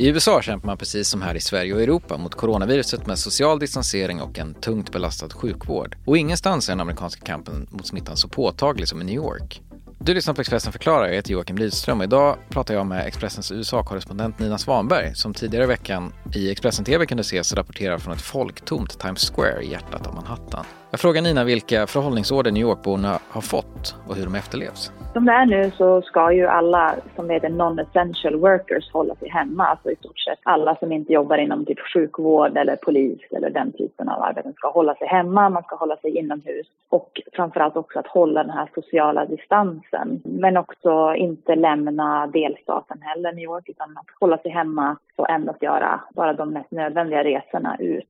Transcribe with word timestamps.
I 0.00 0.08
USA 0.08 0.42
kämpar 0.42 0.66
man 0.66 0.78
precis 0.78 1.08
som 1.08 1.22
här 1.22 1.34
i 1.34 1.40
Sverige 1.40 1.74
och 1.74 1.82
Europa 1.82 2.16
mot 2.18 2.34
coronaviruset 2.34 3.06
med 3.06 3.18
social 3.18 3.58
distansering 3.58 4.20
och 4.20 4.38
en 4.38 4.54
tungt 4.54 4.92
belastad 4.92 5.28
sjukvård. 5.28 5.96
Och 6.04 6.18
ingenstans 6.18 6.68
är 6.68 6.72
den 6.72 6.80
amerikanska 6.80 7.26
kampen 7.26 7.66
mot 7.70 7.86
smittan 7.86 8.16
så 8.16 8.28
påtaglig 8.28 8.88
som 8.88 9.00
i 9.00 9.04
New 9.04 9.14
York. 9.14 9.62
Du 9.98 10.14
lyssnar 10.14 10.34
på 10.34 10.40
Expressen 10.40 10.72
förklarar, 10.72 11.06
jag 11.06 11.14
heter 11.14 11.32
Joakim 11.32 11.58
Lidström 11.58 11.98
och 11.98 12.04
idag 12.04 12.36
pratar 12.48 12.74
jag 12.74 12.86
med 12.86 13.06
Expressens 13.06 13.52
USA-korrespondent 13.52 14.38
Nina 14.38 14.58
Svanberg 14.58 15.14
som 15.14 15.34
tidigare 15.34 15.64
i 15.64 15.66
veckan 15.66 16.12
i 16.34 16.50
Expressen 16.50 16.84
TV 16.84 17.06
kunde 17.06 17.20
ses 17.20 17.52
rapportera 17.52 17.98
från 17.98 18.14
ett 18.14 18.22
folktomt 18.22 18.98
Times 19.00 19.32
Square 19.34 19.62
i 19.62 19.70
hjärtat 19.70 20.06
av 20.06 20.14
Manhattan. 20.14 20.64
Jag 20.92 21.00
frågar 21.00 21.22
Nina 21.22 21.44
vilka 21.44 21.86
förhållningsorder 21.86 22.50
New 22.50 22.62
Yorkborna 22.62 23.18
har 23.28 23.40
fått 23.40 23.96
och 24.08 24.14
hur 24.16 24.24
de 24.24 24.34
efterlevs. 24.34 24.92
Som 25.12 25.24
det 25.24 25.32
är 25.32 25.46
nu 25.46 25.70
så 25.70 26.02
ska 26.02 26.32
ju 26.32 26.46
alla 26.46 26.94
som 27.16 27.30
är 27.30 27.40
non-essential 27.40 28.36
workers 28.36 28.92
hålla 28.92 29.14
sig 29.14 29.28
hemma. 29.28 29.64
Alltså 29.66 29.90
i 29.90 29.96
stort 29.96 30.18
sett 30.18 30.38
alla 30.42 30.76
som 30.76 30.92
inte 30.92 31.12
jobbar 31.12 31.38
inom 31.38 31.64
typ 31.64 31.78
sjukvård 31.94 32.56
eller 32.56 32.76
polis 32.76 33.20
eller 33.30 33.50
den 33.50 33.72
typen 33.72 34.08
av 34.08 34.22
arbeten 34.22 34.52
ska 34.52 34.70
hålla 34.70 34.94
sig 34.94 35.08
hemma. 35.08 35.48
Man 35.48 35.62
ska 35.62 35.76
hålla 35.76 35.96
sig 35.96 36.18
inomhus 36.18 36.66
och 36.88 37.20
framförallt 37.32 37.76
också 37.76 37.98
att 37.98 38.06
hålla 38.06 38.42
den 38.42 38.52
här 38.52 38.70
sociala 38.74 39.26
distansen. 39.26 40.22
Men 40.24 40.56
också 40.56 41.14
inte 41.16 41.54
lämna 41.54 42.26
delstaten 42.26 43.02
heller, 43.02 43.32
New 43.32 43.44
York, 43.44 43.68
utan 43.68 43.90
att 43.90 44.06
hålla 44.20 44.38
sig 44.38 44.50
hemma 44.50 44.96
och 45.16 45.30
endast 45.30 45.62
göra 45.62 46.00
bara 46.14 46.32
de 46.32 46.52
mest 46.52 46.70
nödvändiga 46.70 47.24
resorna 47.24 47.76
ut 47.78 48.04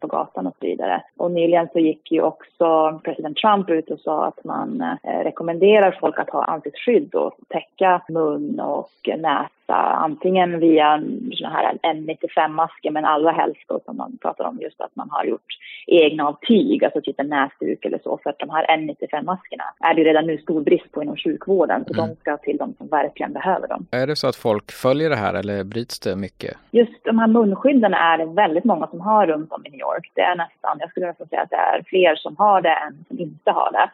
på 0.00 0.06
gatan 0.06 0.46
och 0.46 0.56
så 0.60 0.66
vidare. 0.66 1.02
Och 1.16 1.30
nyligen 1.30 1.68
så 1.72 1.78
gick 1.78 2.12
ju 2.12 2.22
också 2.22 3.00
president 3.04 3.36
Trump 3.36 3.70
ut 3.70 3.90
och 3.90 4.00
sa 4.00 4.26
att 4.26 4.44
man 4.44 4.80
eh, 4.80 5.24
rekommenderar 5.24 5.98
folk 6.00 6.18
att 6.18 6.30
ha 6.30 6.44
ansiktsskydd 6.44 7.14
och 7.14 7.34
täcka 7.48 8.02
mun 8.08 8.60
och 8.60 8.90
näsa 9.04 9.48
antingen 9.76 10.60
via 10.60 11.02
såna 11.32 11.50
här 11.50 11.78
N95-masker 11.82 12.90
men 12.90 13.04
allra 13.04 13.32
helst 13.32 13.60
då 13.68 13.80
som 13.84 13.96
man 13.96 14.18
pratar 14.22 14.44
om 14.44 14.58
just 14.60 14.80
att 14.80 14.96
man 14.96 15.08
har 15.10 15.24
gjort 15.24 15.58
egna 15.86 16.28
av 16.28 16.36
tyg, 16.48 16.84
alltså 16.84 17.00
typ 17.00 17.20
en 17.20 17.28
näsduk 17.28 17.84
eller 17.84 18.00
så. 18.04 18.18
För 18.22 18.30
att 18.30 18.38
de 18.38 18.50
här 18.50 18.66
N95-maskerna 18.76 19.64
är 19.80 19.94
det 19.94 20.04
redan 20.04 20.26
nu 20.26 20.38
stor 20.38 20.60
brist 20.60 20.92
på 20.92 21.02
inom 21.02 21.16
sjukvården 21.16 21.84
så 21.84 21.94
mm. 21.94 22.08
de 22.08 22.20
ska 22.20 22.36
till 22.36 22.56
de 22.56 22.74
som 22.78 22.88
verkligen 22.88 23.32
behöver 23.32 23.68
dem. 23.68 23.86
Är 23.90 24.06
det 24.06 24.16
så 24.16 24.28
att 24.28 24.36
folk 24.36 24.72
följer 24.72 25.10
det 25.10 25.16
här 25.16 25.34
eller 25.34 25.64
bryts 25.64 26.00
det 26.00 26.16
mycket? 26.16 26.56
Just 26.70 27.04
de 27.04 27.18
här 27.18 27.26
munskydden 27.26 27.94
är 27.94 28.18
det 28.18 28.26
väldigt 28.26 28.64
många 28.64 28.86
som 28.86 29.00
har 29.00 29.26
runt 29.26 29.52
om 29.58 29.66
i 29.66 29.70
New 29.70 29.80
York. 29.88 30.10
Det 30.14 30.20
är 30.20 30.36
nästan, 30.36 30.76
jag 30.80 30.90
skulle 30.90 31.06
nästan 31.06 31.28
säga 31.28 31.42
att 31.42 31.50
det 31.50 31.56
är 31.56 31.82
fler 31.92 32.16
som 32.16 32.36
har 32.38 32.60
det 32.60 32.76
än 32.84 33.04
som 33.08 33.18
inte 33.18 33.50
har 33.50 33.72
det. 33.72 33.90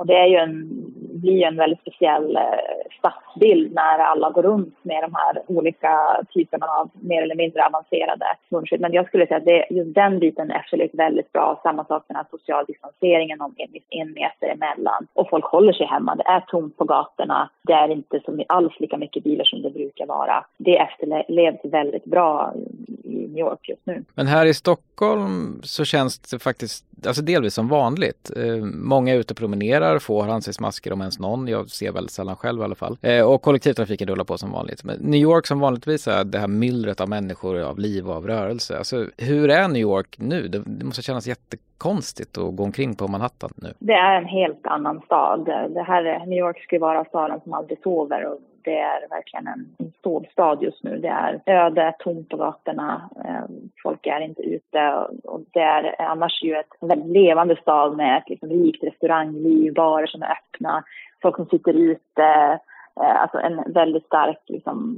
Och 0.00 0.06
det 0.06 0.16
är 0.16 0.26
ju 0.26 0.36
en, 0.36 0.68
blir 1.20 1.46
en 1.46 1.56
väldigt 1.56 1.80
speciell 1.80 2.36
eh, 2.36 2.42
stadsbild 2.98 3.74
när 3.74 3.98
alla 3.98 4.30
går 4.30 4.42
runt 4.42 4.74
med 4.82 5.02
de 5.02 5.14
här 5.14 5.42
olika 5.46 6.22
typerna 6.34 6.66
av 6.66 6.90
mer 6.92 7.22
eller 7.22 7.34
mindre 7.34 7.66
avancerade 7.66 8.26
munskydd. 8.48 8.80
Men 8.80 8.92
jag 8.92 9.06
skulle 9.06 9.26
säga 9.26 9.38
att 9.38 9.44
det, 9.44 9.66
just 9.70 9.94
den 9.94 10.18
biten 10.18 10.50
efterlevs 10.50 10.94
väldigt 10.94 11.32
bra. 11.32 11.60
Samma 11.62 11.84
sak 11.84 12.04
med 12.08 12.16
den 12.16 12.16
här 12.16 12.38
social 12.38 12.64
distanseringen 12.66 13.40
om 13.40 13.54
en, 13.56 13.68
en 13.90 14.12
meter 14.12 14.48
emellan. 14.48 15.06
Och 15.14 15.30
folk 15.30 15.44
håller 15.44 15.72
sig 15.72 15.86
hemma. 15.86 16.14
Det 16.14 16.26
är 16.26 16.40
tomt 16.40 16.76
på 16.76 16.84
gatorna. 16.84 17.50
Det 17.62 17.72
är 17.72 17.88
inte 17.88 18.20
som 18.24 18.42
alls 18.48 18.80
lika 18.80 18.96
mycket 18.96 19.24
bilar 19.24 19.44
som 19.44 19.62
det 19.62 19.70
brukar 19.70 20.06
vara. 20.06 20.44
Det 20.56 20.78
efterlevs 20.78 21.64
väldigt 21.64 22.04
bra 22.04 22.52
i 23.10 23.28
New 23.28 23.38
York 23.38 23.68
just 23.68 23.86
nu. 23.86 24.04
Men 24.14 24.26
här 24.26 24.46
i 24.46 24.54
Stockholm 24.54 25.60
så 25.62 25.84
känns 25.84 26.18
det 26.18 26.38
faktiskt 26.38 26.84
alltså 27.06 27.22
delvis 27.22 27.54
som 27.54 27.68
vanligt. 27.68 28.30
Eh, 28.36 28.64
många 28.74 29.14
är 29.14 29.18
ute 29.18 29.32
och 29.32 29.38
promenerar, 29.38 29.98
få 29.98 30.22
har 30.22 30.28
ansiktsmasker 30.28 30.92
om 30.92 31.00
ens 31.00 31.18
någon. 31.18 31.48
Jag 31.48 31.70
ser 31.70 31.92
väldigt 31.92 32.12
sällan 32.12 32.36
själv 32.36 32.60
i 32.60 32.64
alla 32.64 32.74
fall. 32.74 32.98
Eh, 33.02 33.22
och 33.22 33.42
kollektivtrafiken 33.42 34.08
rullar 34.08 34.24
på 34.24 34.38
som 34.38 34.52
vanligt. 34.52 34.84
Men 34.84 34.96
New 35.00 35.20
York 35.20 35.46
som 35.46 35.60
vanligtvis 35.60 36.08
är 36.08 36.24
det 36.24 36.38
här 36.38 36.48
myllret 36.48 37.00
av 37.00 37.08
människor, 37.08 37.60
av 37.60 37.78
liv 37.78 38.08
och 38.08 38.14
av 38.14 38.26
rörelse. 38.26 38.78
Alltså 38.78 39.06
hur 39.16 39.50
är 39.50 39.68
New 39.68 39.82
York 39.82 40.16
nu? 40.18 40.48
Det, 40.48 40.62
det 40.66 40.84
måste 40.84 41.02
kännas 41.02 41.26
jättekonstigt 41.26 42.38
att 42.38 42.56
gå 42.56 42.62
omkring 42.64 42.94
på 42.94 43.08
Manhattan 43.08 43.50
nu. 43.54 43.72
Det 43.78 43.92
är 43.92 44.16
en 44.16 44.28
helt 44.28 44.66
annan 44.66 45.00
stad. 45.00 45.44
Det 45.74 45.82
här, 45.82 46.26
New 46.26 46.38
York 46.38 46.72
ju 46.72 46.78
vara 46.78 47.04
staden 47.04 47.40
som 47.40 47.52
aldrig 47.52 47.82
sover 47.82 48.26
och 48.26 48.38
det 48.64 48.78
är 48.78 49.08
verkligen 49.08 49.46
en, 49.46 49.76
en 49.78 49.92
sovstad 50.02 50.58
just 50.60 50.82
nu. 50.82 50.98
Det 50.98 51.08
är 51.08 51.40
öde, 51.46 51.94
tomt 51.98 52.28
på 52.28 52.36
gatorna, 52.36 53.10
eh, 53.24 53.44
folk 53.82 54.06
är 54.06 54.20
inte 54.20 54.42
ute 54.42 55.06
och 55.24 55.40
det 55.52 55.60
är 55.60 56.02
annars 56.02 56.42
ju 56.42 56.54
ett 56.54 56.66
väldigt 56.80 57.10
levande 57.10 57.56
stad 57.56 57.96
med 57.96 58.16
ett 58.16 58.28
liksom 58.28 58.48
rikt 58.48 58.84
restaurangliv, 58.84 59.74
barer 59.74 60.06
som 60.06 60.22
är 60.22 60.30
öppna, 60.30 60.84
folk 61.22 61.36
som 61.36 61.46
sitter 61.46 61.72
ute, 61.72 62.58
eh, 63.00 63.22
alltså 63.22 63.38
en 63.38 63.72
väldigt 63.72 64.06
stark 64.06 64.40
liksom, 64.46 64.96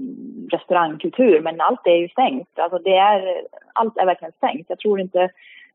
restaurangkultur. 0.53 1.41
Men 1.41 1.61
allt 1.61 1.87
är 1.87 1.97
ju 1.97 2.09
stängt. 2.09 2.59
Alltså 2.59 2.79
det 2.79 2.97
är, 2.97 3.43
allt 3.73 3.99
är 3.99 4.07
verkligen 4.07 4.33
stängt. 4.33 4.67
Jag 4.69 4.79
tror 4.79 5.01
inte 5.01 5.31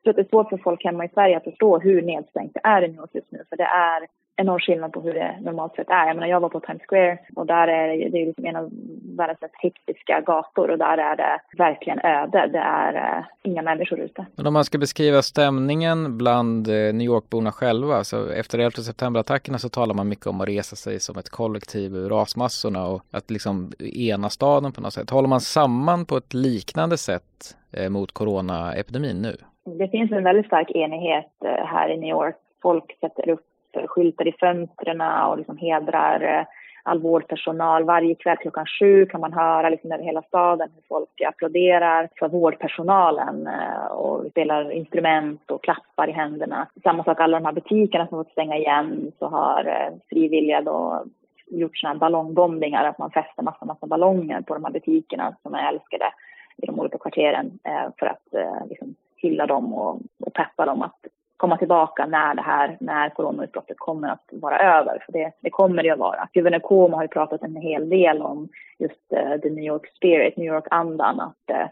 tror 0.07 0.22
att 0.22 0.29
det 0.29 0.29
är 0.29 0.38
svårt 0.38 0.50
för 0.50 0.57
folk 0.57 0.84
hemma 0.84 1.06
i 1.06 1.09
Sverige 1.13 1.38
att 1.38 1.44
förstå 1.44 1.79
hur 1.79 2.01
nedstängt 2.01 2.53
det 2.53 2.62
är 2.63 2.81
i 2.81 2.88
New 2.88 2.97
York 2.97 3.09
just 3.13 3.31
nu. 3.31 3.44
För 3.50 3.57
det 3.57 3.63
är 3.63 4.07
enorm 4.35 4.59
skillnad 4.59 4.94
på 4.94 5.01
hur 5.01 5.13
det 5.13 5.40
normalt 5.41 5.75
sett 5.75 5.90
är. 5.90 6.07
Jag 6.07 6.16
menar, 6.16 6.28
jag 6.28 6.40
var 6.40 6.50
på 6.50 6.59
Times 6.59 6.81
Square 6.88 7.19
och 7.35 7.45
där 7.45 7.68
är 7.68 7.88
det, 7.88 8.09
det 8.09 8.22
är 8.22 8.25
liksom 8.25 8.45
en 8.45 8.56
av 8.56 8.69
världens 9.18 9.41
mest 9.41 9.53
hektiska 9.57 10.22
gator 10.22 10.72
och 10.72 10.78
där 10.78 10.97
är 10.97 11.16
det 11.16 11.40
verkligen 11.57 12.00
öde. 12.00 12.50
Det 12.51 12.59
är 12.59 12.94
eh, 12.94 13.25
inga 13.44 13.62
människor 13.62 14.00
ute. 14.00 14.25
Men 14.35 14.47
om 14.47 14.53
man 14.53 14.66
ska 14.66 14.78
beskriva 14.78 15.22
stämningen 15.22 16.18
bland 16.18 16.68
eh, 16.68 16.74
New 16.74 17.06
York-borna 17.06 17.51
själva, 17.51 18.03
så 18.03 18.29
efter 18.29 18.59
11 18.59 18.72
september-attackerna 18.72 19.57
så 19.57 19.69
talar 19.69 19.95
man 19.95 20.07
mycket 20.07 20.28
om 20.28 20.41
att 20.41 20.47
resa 20.47 20.75
sig 20.75 21.00
som 21.00 21.18
ett 21.18 21.29
kollektiv 21.29 21.95
ur 21.95 22.09
rasmassorna 22.09 22.88
och 22.88 23.01
att 23.12 23.31
liksom 23.31 23.72
ena 23.79 24.29
staden 24.29 24.72
på 24.72 24.81
något 24.81 24.94
sätt. 24.94 25.09
Håller 25.09 25.29
man 25.29 25.41
samman 25.41 26.06
på 26.06 26.18
ett 26.18 26.34
liknande 26.34 26.97
sätt 26.97 27.57
eh, 27.72 27.89
mot 27.89 28.12
coronaepidemin 28.12 29.22
nu? 29.22 29.38
Det 29.75 29.88
finns 29.88 30.11
en 30.11 30.23
väldigt 30.23 30.45
stark 30.45 30.72
enighet 30.72 31.31
eh, 31.45 31.66
här 31.66 31.89
i 31.89 31.97
New 31.97 32.09
York. 32.09 32.35
Folk 32.61 32.97
sätter 33.00 33.29
upp 33.29 33.45
skyltar 33.88 34.28
i 34.28 34.31
fönstren 34.31 35.01
och 35.01 35.38
liksom 35.38 35.57
hedrar 35.57 36.22
eh, 36.22 36.45
all 36.83 37.01
vårdpersonal. 37.01 37.83
Varje 37.83 38.16
kväll 38.16 38.38
klockan 38.38 38.66
sju 38.79 39.06
kan 39.06 39.22
man 39.22 39.33
höra 39.33 39.69
liksom 39.69 39.91
över 39.91 40.03
hela 40.03 40.22
staden 40.22 40.69
hur 40.75 40.81
folk 40.88 41.22
applåderar 41.27 42.09
för 42.19 42.27
vårdpersonalen 42.29 43.47
eh, 43.47 43.85
och 43.85 44.25
spelar 44.31 44.72
instrument 44.72 45.51
och 45.51 45.63
klappar 45.63 46.09
i 46.09 46.11
händerna. 46.11 46.67
Samma 46.83 47.03
sak, 47.03 47.19
alla 47.19 47.39
de 47.39 47.45
här 47.45 47.53
butikerna 47.53 48.07
som 48.07 48.23
fått 48.23 48.31
stänga 48.31 48.57
igen 48.57 49.11
så 49.19 49.27
har 49.27 49.91
frivilliga 50.09 50.61
då 50.61 51.03
gjort 51.47 51.77
sådana 51.77 51.94
här 51.94 52.00
ballongbombningar, 52.00 52.83
att 52.83 52.97
man 52.97 53.11
fäster 53.11 53.44
massa, 53.44 53.66
massa 53.66 53.88
ballonger 53.88 54.41
på 54.41 54.53
de 54.53 54.63
här 54.63 54.72
butikerna 54.72 55.35
som 55.41 55.53
är 55.53 55.73
älskade 55.73 56.06
i 56.57 56.66
de 56.66 56.79
olika 56.79 56.97
kvarteren 56.97 57.59
för 58.00 58.06
att 58.06 58.23
liksom, 58.69 58.95
hylla 59.17 59.45
dem 59.45 59.73
och, 59.73 60.01
och 60.25 60.33
peppa 60.33 60.66
dem 60.66 60.81
att 60.81 61.00
komma 61.38 61.57
tillbaka 61.57 62.05
när 62.05 62.35
det 62.35 62.41
här, 62.41 62.78
när 62.79 63.09
coronautbrottet 63.09 63.78
kommer 63.79 64.09
att 64.09 64.29
vara 64.31 64.59
över. 64.59 65.03
För 65.05 65.13
det, 65.13 65.31
det 65.41 65.50
kommer 65.50 65.83
det 65.83 65.89
att 65.89 66.00
vara. 66.00 66.28
Guvernör 66.33 66.59
Cuomo 66.59 66.95
har 66.95 67.03
ju 67.03 67.07
pratat 67.07 67.41
en 67.41 67.56
hel 67.56 67.89
del 67.89 68.22
om 68.22 68.50
just 68.79 69.13
uh, 69.13 69.41
the 69.41 69.50
New 69.50 69.63
York 69.63 69.88
spirit, 69.95 70.38
New 70.38 70.53
York-andan, 70.53 71.19
att 71.19 71.56
uh, 71.56 71.67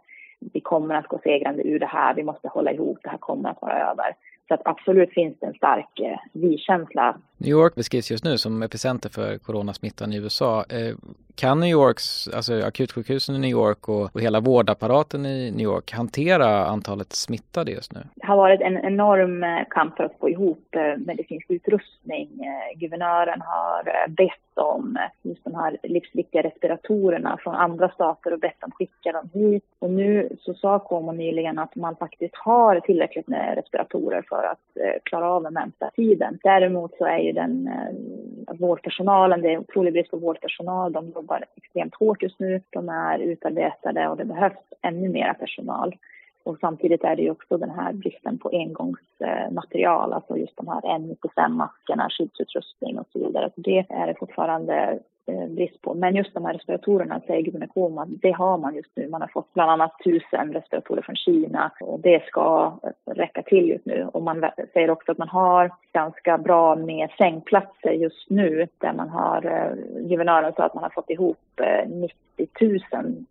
vi 0.53 0.61
kommer 0.61 0.95
att 0.95 1.07
gå 1.07 1.19
segrande 1.23 1.67
ur 1.67 1.79
det 1.79 1.85
här, 1.85 2.13
vi 2.13 2.23
måste 2.23 2.47
hålla 2.47 2.71
ihop, 2.71 2.99
det 3.03 3.09
här 3.09 3.17
kommer 3.17 3.49
att 3.49 3.61
vara 3.61 3.91
över. 3.91 4.15
Så 4.47 4.53
att 4.53 4.61
absolut 4.65 5.13
finns 5.13 5.39
det 5.39 5.45
en 5.45 5.53
stark 5.53 5.99
eh, 5.99 6.19
vi-känsla. 6.33 7.17
New 7.37 7.49
York 7.49 7.75
beskrivs 7.75 8.11
just 8.11 8.23
nu 8.23 8.37
som 8.37 8.63
epicenter 8.63 9.09
för 9.09 9.37
coronasmittan 9.37 10.13
i 10.13 10.17
USA. 10.17 10.65
Eh, 10.69 10.95
kan 11.35 11.59
New 11.59 11.69
Yorks, 11.69 12.27
alltså 12.27 12.53
akutsjukhusen 12.53 13.35
i 13.35 13.39
New 13.39 13.49
York 13.49 13.89
och, 13.89 14.15
och 14.15 14.21
hela 14.21 14.39
vårdapparaten 14.39 15.25
i 15.25 15.51
New 15.51 15.63
York 15.63 15.91
hantera 15.91 16.65
antalet 16.65 17.13
smittade 17.13 17.71
just 17.71 17.93
nu? 17.93 17.99
Det 18.15 18.27
har 18.27 18.37
varit 18.37 18.61
en 18.61 18.77
enorm 18.77 19.43
eh, 19.43 19.63
kamp 19.69 19.97
för 19.97 20.03
att 20.03 20.19
få 20.19 20.29
ihop 20.29 20.75
eh, 20.75 20.97
medicinsk 20.97 21.45
utrustning. 21.49 22.29
Eh, 22.39 22.79
guvernören 22.79 23.41
har 23.41 24.07
bett 24.07 24.57
om 24.57 24.97
just 25.23 25.43
de 25.43 25.55
här 25.55 25.77
livsviktiga 25.83 26.43
respiratorerna 26.43 27.37
från 27.43 27.55
andra 27.55 27.89
stater 27.89 28.33
och 28.33 28.39
bett 28.39 28.61
dem 28.61 28.71
skicka 28.71 29.11
dem 29.11 29.29
hit. 29.33 29.63
Och 29.79 29.89
nu 29.89 30.29
så 30.39 30.53
sa 30.53 30.79
Cuomo 30.79 31.11
nyligen 31.11 31.59
att 31.59 31.75
man 31.75 31.95
faktiskt 31.95 32.35
har 32.35 32.79
tillräckligt 32.79 33.27
med 33.27 33.55
respiratorer 33.55 34.25
för 34.35 34.43
att 34.43 34.85
eh, 34.85 35.01
klara 35.03 35.29
av 35.29 35.43
den 35.43 35.53
närmsta 35.53 35.89
tiden. 35.89 36.39
Däremot 36.43 36.97
så 36.97 37.05
är 37.05 37.17
ju 37.17 37.31
den 37.31 37.67
eh, 37.67 38.55
vårdpersonalen, 38.59 39.41
det 39.41 39.53
är 39.53 39.57
otrolig 39.57 39.93
brist 39.93 40.11
på 40.11 40.17
vårdpersonal. 40.17 40.91
De 40.91 41.09
jobbar 41.15 41.45
extremt 41.55 41.95
hårt 41.95 42.23
just 42.23 42.39
nu. 42.39 42.61
De 42.69 42.89
är 42.89 43.19
utarbetade 43.19 44.07
och 44.07 44.17
det 44.17 44.25
behövs 44.25 44.63
ännu 44.81 45.09
mer 45.09 45.33
personal. 45.33 45.95
Och 46.43 46.57
samtidigt 46.61 47.03
är 47.03 47.15
det 47.15 47.21
ju 47.21 47.31
också 47.31 47.57
den 47.57 47.69
här 47.69 47.93
bristen 47.93 48.37
på 48.37 48.49
engångsmaterial, 48.49 50.13
alltså 50.13 50.37
just 50.37 50.57
de 50.57 50.67
här 50.67 50.81
N95-maskerna, 50.81 52.09
skyddsutrustning 52.09 52.99
och 52.99 53.07
så 53.13 53.19
vidare. 53.19 53.49
Så 53.55 53.61
det 53.61 53.85
är 53.89 54.13
fortfarande 54.13 54.99
Eh, 55.27 55.47
brist 55.47 55.81
på. 55.81 55.93
Men 55.93 56.15
just 56.15 56.33
de 56.33 56.45
här 56.45 56.53
respiratorerna 56.53 57.21
säger 57.27 57.41
Gunnar 57.41 57.67
Koma 57.67 58.05
det 58.05 58.31
har 58.31 58.57
man 58.57 58.75
just 58.75 58.91
nu. 58.95 59.07
Man 59.07 59.21
har 59.21 59.27
fått 59.27 59.53
bland 59.53 59.71
annat 59.71 59.91
tusen 60.03 60.53
respiratorer 60.53 61.01
från 61.01 61.15
Kina 61.15 61.71
och 61.81 61.99
det 61.99 62.23
ska 62.25 62.73
räcka 63.05 63.41
till 63.41 63.69
just 63.69 63.85
nu. 63.85 64.09
Och 64.13 64.23
man 64.23 64.45
säger 64.73 64.89
också 64.89 65.11
att 65.11 65.17
man 65.17 65.29
har 65.29 65.71
ganska 65.93 66.37
bra 66.37 66.75
med 66.75 67.09
sängplatser 67.17 67.91
just 67.91 68.29
nu 68.29 68.67
där 68.77 68.93
man 68.93 69.09
har, 69.09 69.45
eh, 69.45 70.03
guvernören 70.09 70.53
sa 70.53 70.63
att 70.63 70.73
man 70.73 70.83
har 70.83 70.89
fått 70.89 71.09
ihop 71.09 71.59
eh, 71.61 71.89
90 71.89 72.13
000 72.61 73.25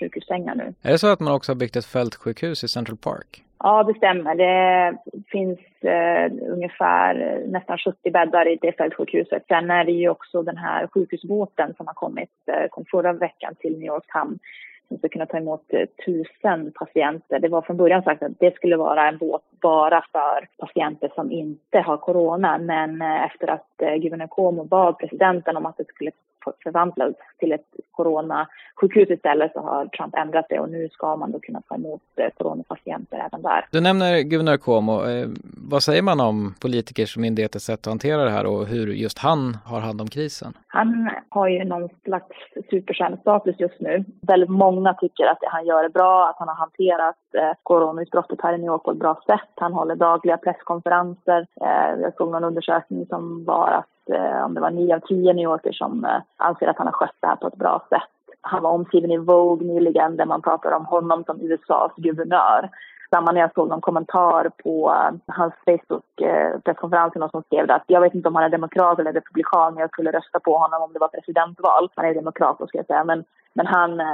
sjukhussängar 0.00 0.54
nu. 0.54 0.74
Är 0.82 0.92
det 0.92 0.98
så 0.98 1.06
att 1.06 1.20
man 1.20 1.34
också 1.34 1.52
har 1.52 1.56
byggt 1.56 1.76
ett 1.76 1.84
fältsjukhus 1.84 2.64
i 2.64 2.68
Central 2.68 2.96
Park? 2.96 3.44
Ja, 3.64 3.82
det 3.82 3.94
stämmer. 3.94 4.34
Det 4.34 4.96
finns 5.30 5.58
eh, 5.80 6.32
ungefär 6.52 7.42
nästan 7.46 7.78
70 7.78 8.10
bäddar 8.10 8.48
i 8.48 8.58
det 8.62 8.72
fältsjukhuset. 8.76 9.44
Sen 9.48 9.70
är 9.70 9.84
det 9.84 9.92
ju 9.92 10.08
också 10.08 10.42
den 10.42 10.56
här 10.56 10.86
sjukhusbåten 10.86 11.74
som 11.76 11.86
har 11.86 11.94
kommit, 11.94 12.30
eh, 12.46 12.68
kom 12.70 12.84
förra 12.90 13.12
veckan 13.12 13.54
till 13.54 13.78
New 13.78 13.86
Yorks 13.86 14.10
hamn 14.10 14.38
som 14.92 14.98
ska 14.98 15.08
kunna 15.08 15.26
ta 15.26 15.36
emot 15.36 15.64
eh, 15.68 15.86
tusen 16.04 16.72
patienter. 16.74 17.38
Det 17.38 17.48
var 17.48 17.62
från 17.62 17.76
början 17.76 18.02
sagt 18.02 18.22
att 18.22 18.38
det 18.40 18.56
skulle 18.56 18.76
vara 18.76 19.08
en 19.08 19.18
båt 19.18 19.42
bara 19.62 20.04
för 20.12 20.48
patienter 20.58 21.12
som 21.14 21.30
inte 21.32 21.78
har 21.78 21.96
corona. 21.96 22.58
Men 22.58 23.02
eh, 23.02 23.24
efter 23.24 23.48
att 23.48 23.82
eh, 23.82 23.94
guvernör 23.94 24.28
Cuomo 24.30 24.64
bad 24.64 24.98
presidenten 24.98 25.56
om 25.56 25.66
att 25.66 25.76
det 25.76 25.88
skulle 25.88 26.10
förvandlas 26.62 27.14
till 27.38 27.52
ett 27.52 27.66
coronasjukhus 27.90 29.10
istället 29.10 29.52
så 29.52 29.60
har 29.60 29.86
Trump 29.86 30.14
ändrat 30.14 30.46
det 30.48 30.58
och 30.58 30.70
nu 30.70 30.88
ska 30.88 31.16
man 31.16 31.32
då 31.32 31.40
kunna 31.40 31.60
ta 31.68 31.74
emot 31.74 32.02
coronapatienter 32.38 33.26
även 33.26 33.42
där. 33.42 33.66
Du 33.70 33.80
nämner 33.80 34.20
guvernör 34.20 34.56
Cuomo. 34.56 35.00
Vad 35.70 35.82
säger 35.82 36.02
man 36.02 36.20
om 36.20 36.54
politikers 36.60 37.16
och 37.16 37.20
myndigheters 37.20 37.62
sätt 37.62 37.80
att 37.80 37.86
hantera 37.86 38.24
det 38.24 38.30
här 38.30 38.46
och 38.46 38.66
hur 38.66 38.86
just 38.86 39.18
han 39.18 39.56
har 39.64 39.80
hand 39.80 40.00
om 40.00 40.08
krisen? 40.08 40.52
Han 40.66 41.10
har 41.28 41.48
ju 41.48 41.64
någon 41.64 41.88
slags 42.04 42.36
superstjärnestatus 42.70 43.56
just 43.58 43.80
nu. 43.80 44.04
Väldigt 44.26 44.50
många 44.50 44.94
tycker 44.94 45.24
att 45.24 45.40
det 45.40 45.48
han 45.50 45.66
gör 45.66 45.84
är 45.84 45.88
bra, 45.88 46.28
att 46.28 46.36
han 46.38 46.48
har 46.48 46.54
hanterat 46.54 47.16
eh, 47.34 47.52
coronautbrottet 47.62 48.38
här 48.42 48.54
i 48.54 48.58
New 48.58 48.66
York 48.66 48.82
på 48.82 48.90
ett 48.90 48.98
bra 48.98 49.22
sätt. 49.26 49.52
Han 49.56 49.72
håller 49.72 49.96
dagliga 49.96 50.36
presskonferenser. 50.36 51.46
Eh, 51.60 52.00
jag 52.02 52.14
såg 52.16 52.30
någon 52.30 52.44
undersökning 52.44 53.06
som 53.06 53.44
var 53.44 53.68
att 53.68 53.86
eh, 54.12 54.44
om 54.44 54.54
det 54.54 54.60
var 54.60 54.70
nio 54.70 54.96
av 54.96 55.00
tio 55.00 55.32
New 55.32 55.44
Yorker 55.44 55.72
som 55.72 56.04
eh, 56.04 56.20
anser 56.36 56.66
att 56.66 56.78
han 56.78 56.86
har 56.86 56.92
skött 56.92 57.16
det 57.20 57.26
här 57.26 57.36
på 57.36 57.46
ett 57.46 57.56
bra 57.56 57.86
sätt. 57.88 58.36
Han 58.40 58.62
var 58.62 58.70
omskriven 58.70 59.10
i 59.10 59.18
Vogue 59.18 59.66
nyligen 59.66 60.16
där 60.16 60.26
man 60.26 60.42
pratar 60.42 60.72
om 60.72 60.86
honom 60.86 61.24
som 61.24 61.40
USAs 61.40 61.92
guvernör 61.96 62.70
samma 63.14 63.32
när 63.32 63.40
jag 63.40 63.54
såg 63.54 63.68
någon 63.68 63.80
kommentar 63.80 64.50
på 64.62 64.92
eh, 64.92 65.34
hans 65.34 65.54
Facebook-presskonferens, 65.66 67.12
eh, 67.12 67.16
uh, 67.16 67.20
någon 67.20 67.30
som 67.30 67.42
skrev 67.42 67.70
att 67.70 67.84
jag 67.86 68.00
vet 68.00 68.14
inte 68.14 68.28
om 68.28 68.34
han 68.34 68.44
är 68.44 68.48
demokrat 68.58 68.98
eller 68.98 69.12
republikan, 69.12 69.74
men 69.74 69.80
jag 69.80 69.90
skulle 69.90 70.12
rösta 70.12 70.40
på 70.40 70.56
honom 70.58 70.82
om 70.82 70.92
det 70.92 70.98
var 70.98 71.08
presidentval. 71.08 71.88
Han 71.96 72.06
är 72.06 72.14
demokrat 72.14 72.58
då 72.58 72.66
ska 72.66 72.78
jag 72.78 72.86
säga, 72.86 73.04
men 73.04 73.24
men 73.54 73.66
han, 73.66 74.00
eh, 74.00 74.06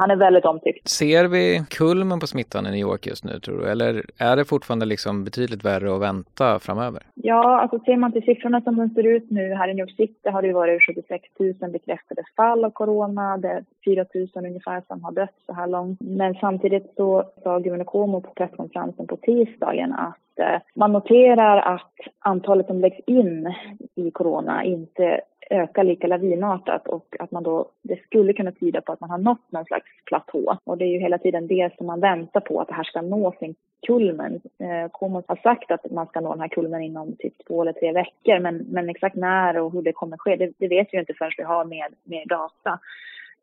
han 0.00 0.10
är 0.10 0.16
väldigt 0.16 0.44
omtyckt. 0.44 0.88
Ser 0.88 1.24
vi 1.24 1.64
kulmen 1.70 2.20
på 2.20 2.26
smittan 2.26 2.66
i 2.66 2.70
New 2.70 2.80
York 2.80 3.06
just 3.06 3.24
nu 3.24 3.40
tror 3.40 3.58
du? 3.58 3.70
Eller 3.70 4.04
är 4.18 4.36
det 4.36 4.44
fortfarande 4.44 4.86
liksom 4.86 5.24
betydligt 5.24 5.64
värre 5.64 5.94
att 5.94 6.00
vänta 6.00 6.58
framöver? 6.58 7.02
Ja, 7.14 7.60
alltså 7.60 7.78
ser 7.78 7.96
man 7.96 8.12
till 8.12 8.22
siffrorna 8.22 8.60
som 8.60 8.76
de 8.76 8.88
ser 8.88 9.06
ut 9.06 9.30
nu 9.30 9.54
här 9.54 9.68
i 9.68 9.74
New 9.74 9.82
York 9.86 9.96
City 9.96 10.28
har 10.30 10.42
det 10.42 10.52
varit 10.52 10.82
76 10.82 11.24
000 11.60 11.70
bekräftade 11.70 12.22
fall 12.36 12.64
av 12.64 12.70
corona. 12.70 13.36
Det 13.36 13.48
är 13.48 13.64
4 13.84 14.04
000 14.34 14.46
ungefär 14.46 14.82
som 14.86 15.04
har 15.04 15.12
dött 15.12 15.34
så 15.46 15.52
här 15.52 15.66
långt. 15.66 16.00
Men 16.00 16.34
samtidigt 16.34 16.92
så 16.96 17.24
sa 17.42 17.58
Gunnar 17.58 17.84
Cuomo 17.84 18.20
på 18.20 18.30
presskonferensen 18.34 19.06
på 19.06 19.16
tisdagen 19.16 19.92
att 19.92 20.38
eh, 20.38 20.60
man 20.74 20.92
noterar 20.92 21.74
att 21.74 21.94
antalet 22.18 22.66
som 22.66 22.80
läggs 22.80 23.00
in 23.06 23.54
i 23.94 24.10
corona 24.10 24.64
inte 24.64 25.20
ökar 25.50 25.84
lika 25.84 26.06
lavinartat 26.06 26.88
och 26.88 27.16
att 27.18 27.30
man 27.30 27.42
då, 27.42 27.68
det 27.82 28.02
skulle 28.02 28.32
kunna 28.32 28.52
tyda 28.52 28.80
på 28.80 28.92
att 28.92 29.00
man 29.00 29.10
har 29.10 29.18
nått 29.18 29.52
någon 29.52 29.64
slags 29.64 29.86
platå. 30.04 30.56
Och 30.64 30.78
det 30.78 30.84
är 30.84 30.88
ju 30.88 30.98
hela 30.98 31.18
tiden 31.18 31.46
det 31.46 31.76
som 31.76 31.86
man 31.86 32.00
väntar 32.00 32.40
på, 32.40 32.60
att 32.60 32.68
det 32.68 32.74
här 32.74 32.84
ska 32.84 33.02
nå 33.02 33.32
sin 33.38 33.54
kulmen. 33.86 34.40
Eh, 34.58 34.90
Komos 34.90 35.24
har 35.28 35.36
sagt 35.36 35.70
att 35.70 35.90
man 35.90 36.06
ska 36.06 36.20
nå 36.20 36.30
den 36.30 36.40
här 36.40 36.48
kulmen 36.48 36.82
inom 36.82 37.16
typ 37.18 37.34
två 37.46 37.62
eller 37.62 37.72
tre 37.72 37.92
veckor, 37.92 38.38
men, 38.38 38.56
men 38.56 38.88
exakt 38.88 39.16
när 39.16 39.58
och 39.58 39.72
hur 39.72 39.82
det 39.82 39.92
kommer 39.92 40.16
ske, 40.16 40.36
det, 40.36 40.52
det 40.58 40.68
vet 40.68 40.88
vi 40.92 40.96
ju 40.96 41.00
inte 41.00 41.14
förrän 41.14 41.32
vi 41.36 41.44
har 41.44 41.64
mer, 41.64 41.88
mer 42.04 42.26
data. 42.26 42.78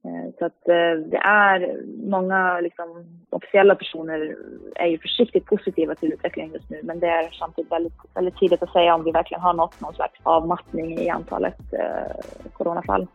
Eh, 0.06 0.33
så 0.39 0.45
att 0.45 0.68
eh, 0.68 1.09
det 1.12 1.18
är 1.24 1.81
många 2.09 2.59
liksom, 2.59 3.06
officiella 3.30 3.75
personer 3.75 4.36
är 4.75 4.88
ju 4.88 4.98
försiktigt 4.98 5.45
positiva 5.45 5.95
till 5.95 6.13
utvecklingen 6.13 6.53
just 6.53 6.69
nu 6.69 6.80
men 6.83 7.00
det 7.00 7.07
är 7.07 7.30
samtidigt 7.31 7.71
väldigt, 7.71 7.94
väldigt 8.13 8.38
tidigt 8.38 8.63
att 8.63 8.71
säga 8.71 8.95
om 8.95 9.03
vi 9.03 9.12
verkligen 9.12 9.42
har 9.42 9.53
nått 9.53 9.81
någon 9.81 9.94
slags 9.94 10.19
avmattning 10.24 11.00
i 11.00 11.09
antalet 11.09 11.74
eh, 11.74 12.51
coronafall. 12.53 13.07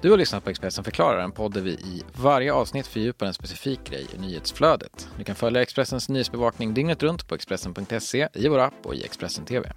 Du 0.00 0.10
har 0.10 0.18
lyssnat 0.18 0.44
på 0.44 0.50
Expressen 0.50 0.84
förklarar, 0.84 1.18
en 1.18 1.32
podd 1.32 1.54
där 1.54 1.60
vi 1.60 1.70
i 1.70 2.02
varje 2.22 2.52
avsnitt 2.52 2.86
fördjupar 2.86 3.26
en 3.26 3.34
specifik 3.34 3.90
grej 3.90 4.06
i 4.14 4.20
nyhetsflödet. 4.20 5.08
Du 5.18 5.24
kan 5.24 5.34
följa 5.34 5.62
Expressens 5.62 6.08
nyhetsbevakning 6.08 6.74
dygnet 6.74 7.02
runt 7.02 7.28
på 7.28 7.34
Expressen.se, 7.34 8.28
i 8.34 8.48
vår 8.48 8.58
app 8.58 8.74
och 8.84 8.94
i 8.94 9.04
Expressen 9.04 9.44
TV. 9.44 9.68